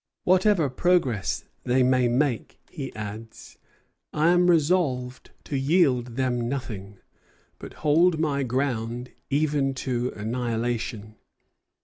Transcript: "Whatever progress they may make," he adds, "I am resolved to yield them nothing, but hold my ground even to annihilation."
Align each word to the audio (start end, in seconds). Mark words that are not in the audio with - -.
"Whatever 0.23 0.67
progress 0.67 1.43
they 1.63 1.83
may 1.83 2.07
make," 2.07 2.59
he 2.71 2.91
adds, 2.95 3.59
"I 4.11 4.29
am 4.29 4.49
resolved 4.49 5.29
to 5.43 5.55
yield 5.55 6.15
them 6.15 6.49
nothing, 6.49 6.97
but 7.59 7.73
hold 7.85 8.17
my 8.19 8.41
ground 8.41 9.11
even 9.29 9.75
to 9.75 10.09
annihilation." 10.15 11.17